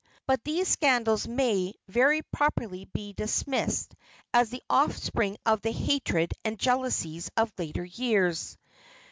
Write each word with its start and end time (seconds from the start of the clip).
But 0.25 0.43
these 0.43 0.67
scandals 0.67 1.27
may 1.27 1.75
very 1.87 2.23
properly 2.23 2.85
be 2.85 3.13
dismissed 3.13 3.93
as 4.33 4.49
the 4.49 4.63
offspring 4.67 5.37
of 5.45 5.61
the 5.61 5.71
hatred 5.71 6.33
and 6.43 6.57
jealousies 6.57 7.29
of 7.37 7.53
later 7.59 7.85
years. 7.85 8.57